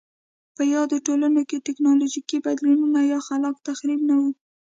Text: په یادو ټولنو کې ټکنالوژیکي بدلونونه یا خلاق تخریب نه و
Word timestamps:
په 0.55 0.63
یادو 0.73 0.97
ټولنو 1.07 1.41
کې 1.49 1.63
ټکنالوژیکي 1.67 2.37
بدلونونه 2.45 2.99
یا 3.11 3.19
خلاق 3.27 3.55
تخریب 3.67 3.99
نه 4.09 4.15
و 4.19 4.21